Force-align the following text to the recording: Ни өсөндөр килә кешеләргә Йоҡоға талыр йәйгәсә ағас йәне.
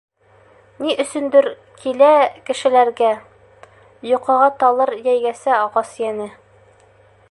Ни 0.85 0.95
өсөндөр 1.03 1.49
килә 1.83 2.09
кешеләргә 2.49 3.11
Йоҡоға 4.13 4.49
талыр 4.65 4.95
йәйгәсә 4.99 5.57
ағас 5.63 5.97
йәне. 6.05 6.31